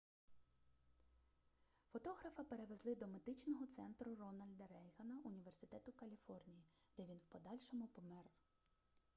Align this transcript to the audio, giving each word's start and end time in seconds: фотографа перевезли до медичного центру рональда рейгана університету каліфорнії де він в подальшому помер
фотографа 1.91 2.43
перевезли 2.43 2.95
до 2.95 3.05
медичного 3.05 3.67
центру 3.67 4.15
рональда 4.15 4.65
рейгана 4.67 5.21
університету 5.23 5.91
каліфорнії 5.91 6.63
де 6.97 7.03
він 7.03 7.17
в 7.17 7.25
подальшому 7.25 7.87
помер 7.87 8.23